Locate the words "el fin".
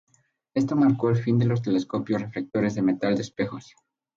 1.11-1.37